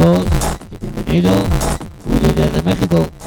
world, 0.00 0.26
if 0.72 1.08
you 1.08 1.12
need 1.12 1.24
it, 1.26 1.50
we 2.06 2.14
need 2.20 2.38
it 2.38 2.56
in 2.56 2.64
Mexico. 2.64 3.19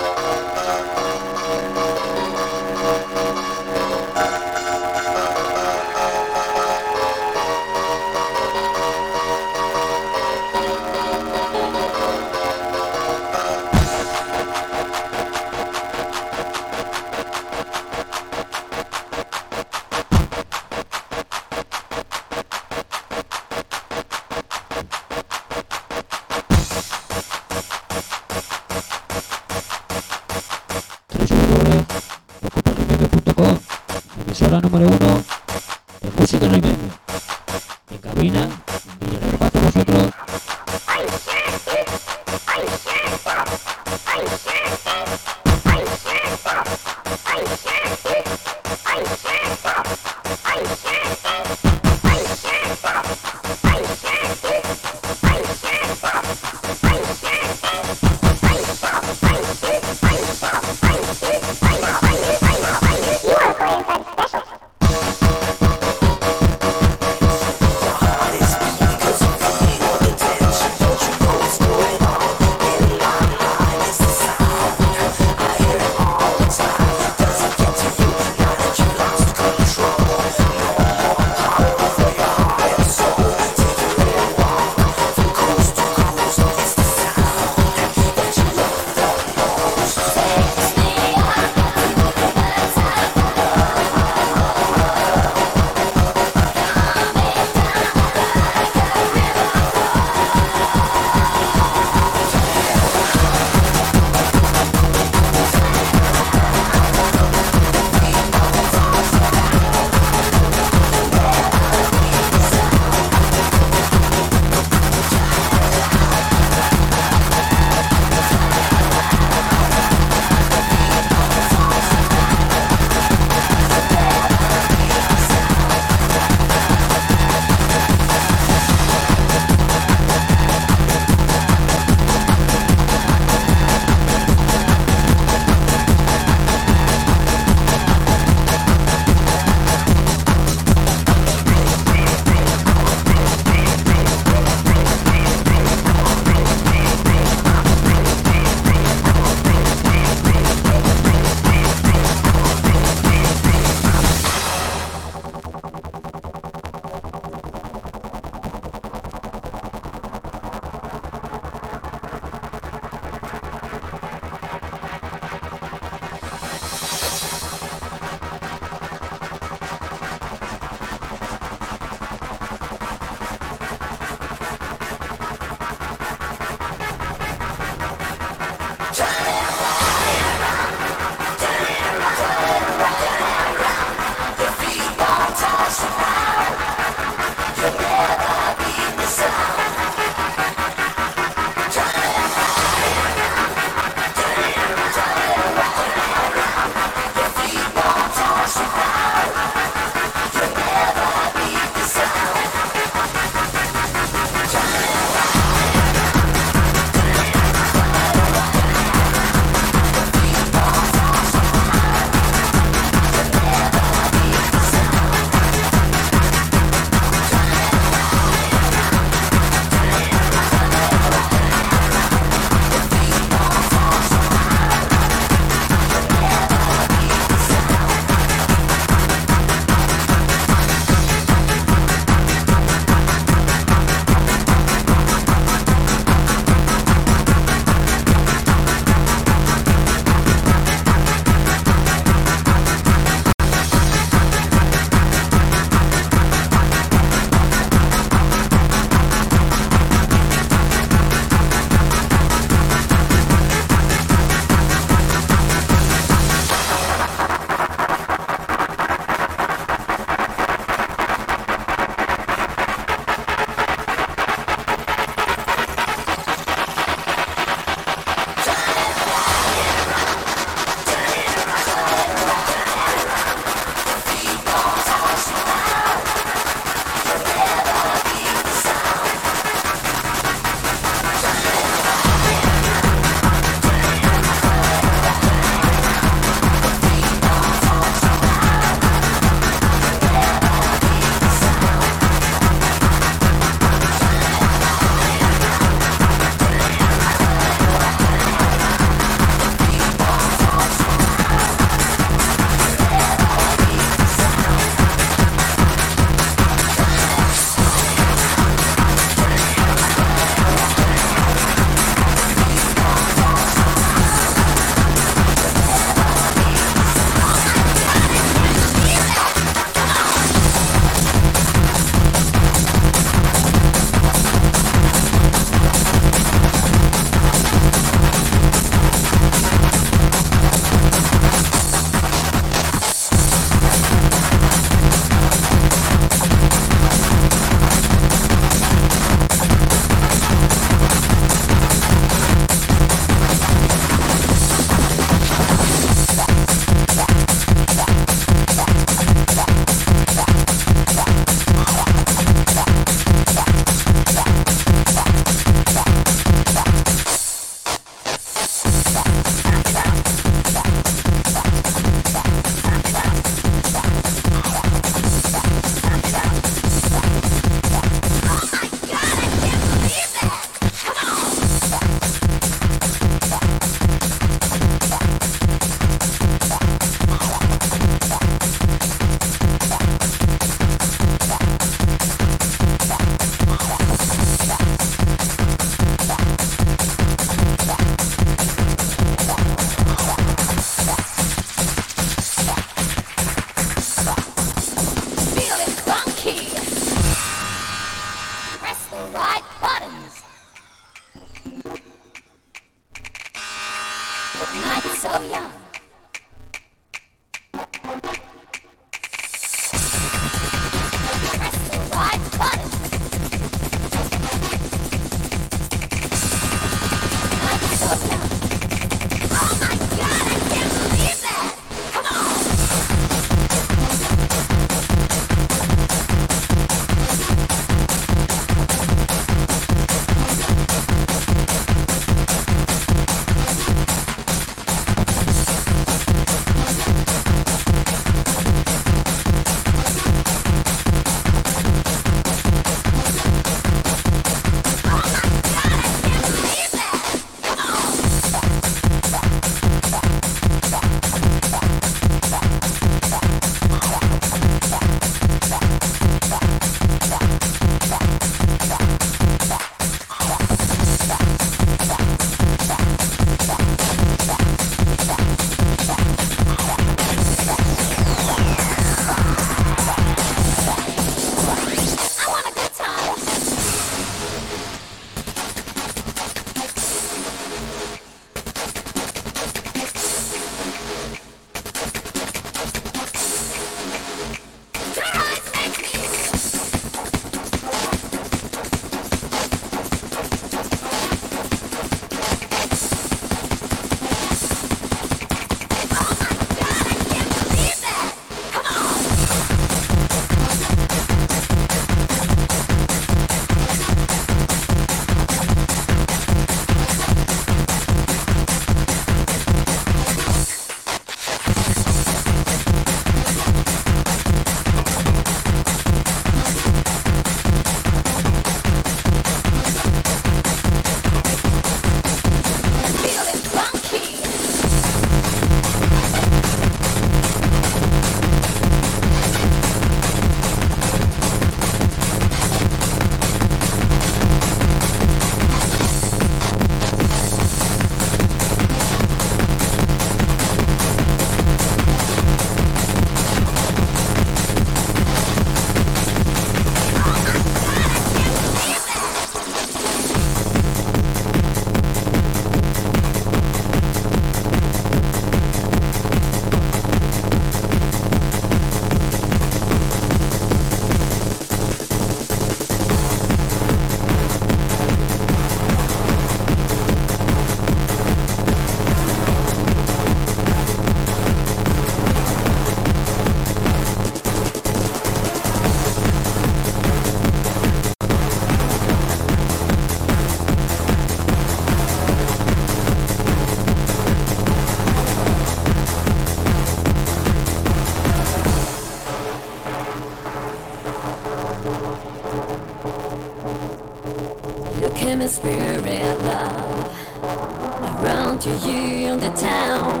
to 598.70 599.16
the 599.16 599.30
town. 599.30 600.00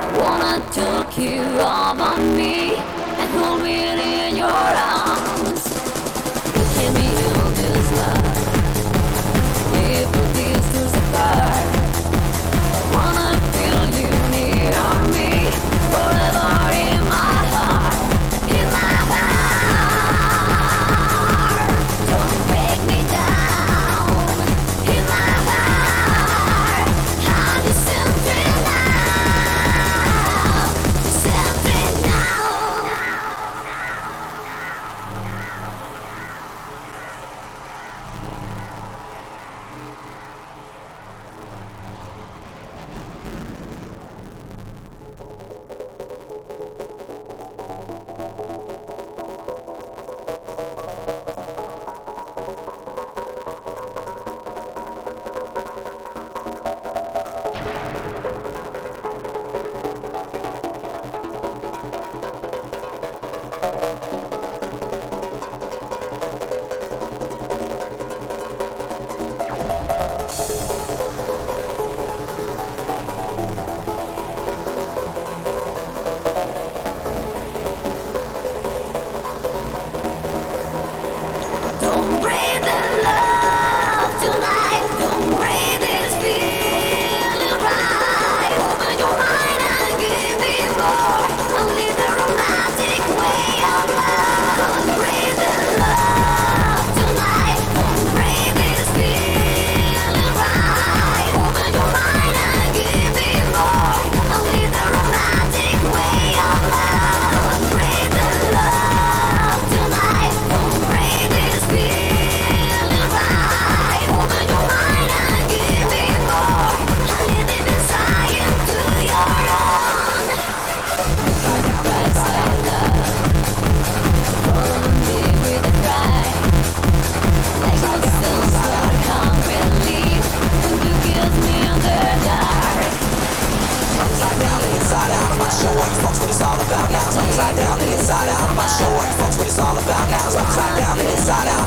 I 0.00 0.06
wanna 0.18 0.64
talk 0.72 1.18
you 1.18 1.42
about 1.42 2.18
me 2.18 2.76
and 2.76 3.30
hold 3.38 3.62
me. 3.62 3.97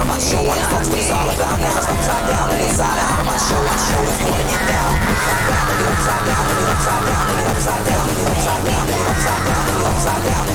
out 0.02 0.08
of 0.08 0.08
my 0.08 0.18
show. 0.18 0.42
What 0.42 0.58
the 0.58 1.14
all 1.14 1.30
about 1.30 1.60
now? 1.60 1.78
And 2.50 2.62
inside 2.62 2.98
out 2.98 3.22
Upside 5.92 6.26
down 6.26 6.46
and 6.50 6.68
upside 6.72 7.06
down 7.06 7.30
and 7.30 7.48
upside 7.52 7.86
down 7.86 8.08
and 8.10 8.28
upside 8.28 8.66
down 8.66 10.48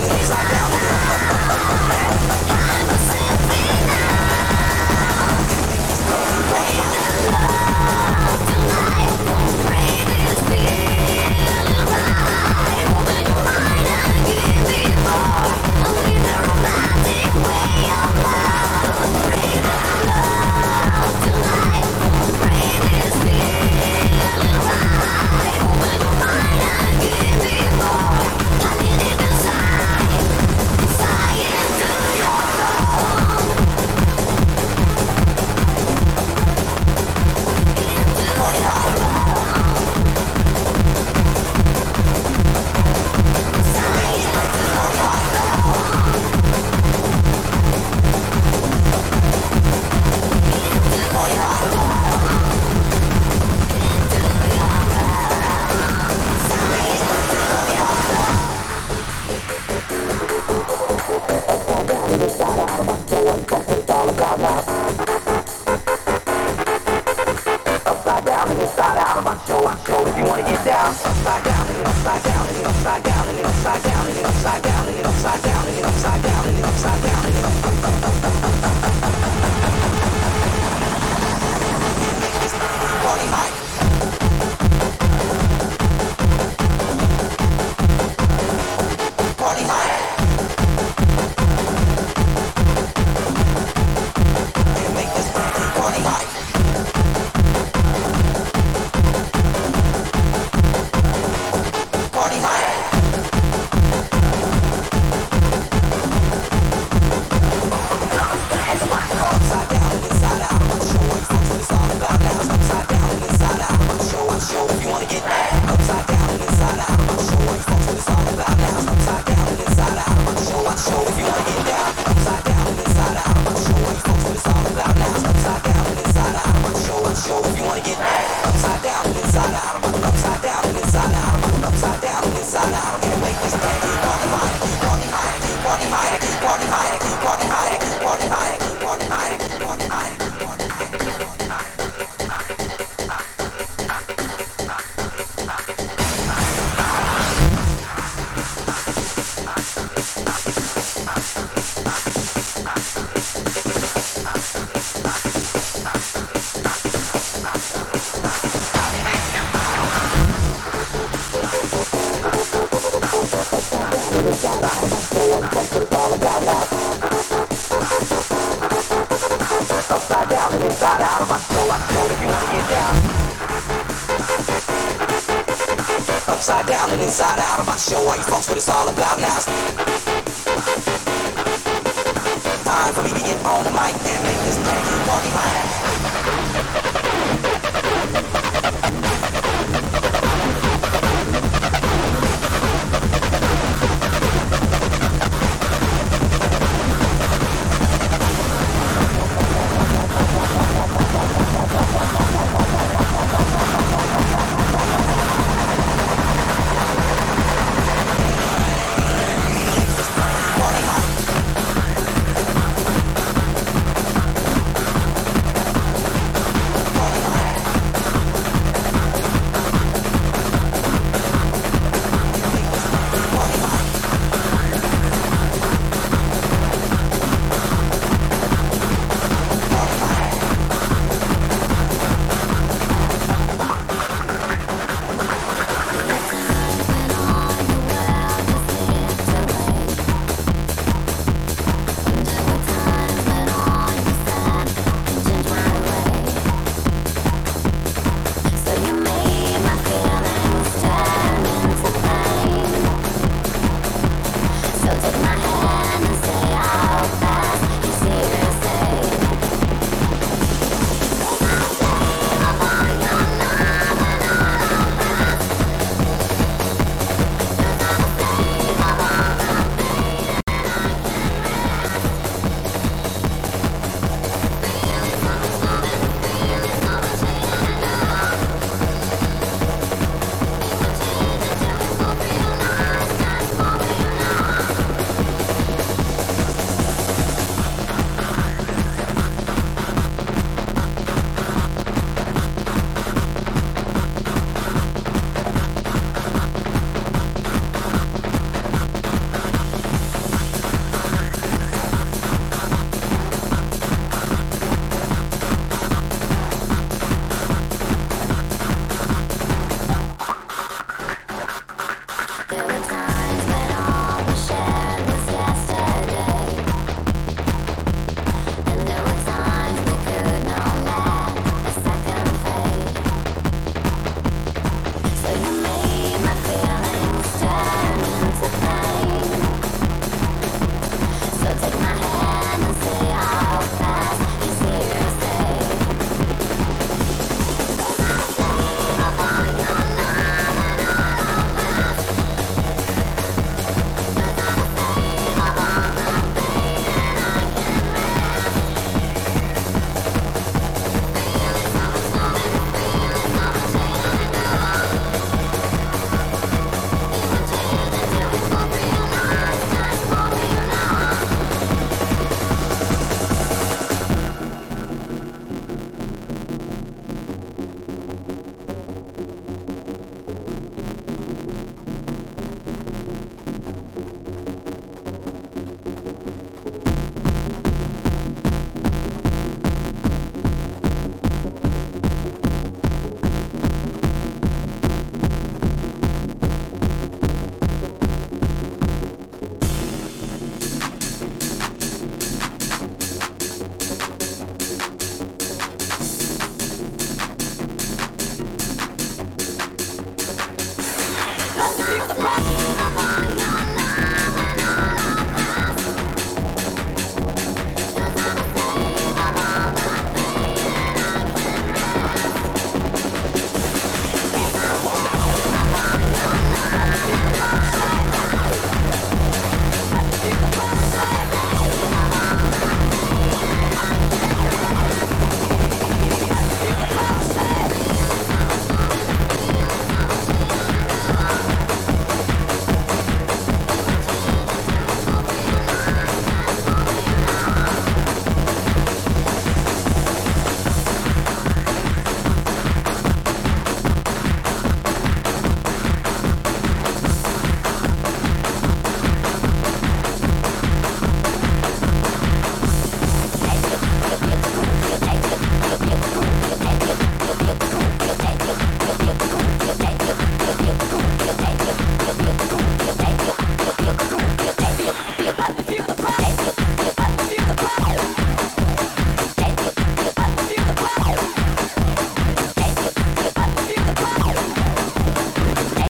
and. 7.43 7.56